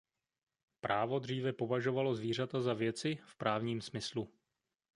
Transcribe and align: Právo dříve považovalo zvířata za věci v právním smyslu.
Právo 0.81 1.19
dříve 1.19 1.53
považovalo 1.53 2.15
zvířata 2.15 2.61
za 2.61 2.73
věci 2.73 3.17
v 3.25 3.35
právním 3.37 3.81
smyslu. 3.81 4.29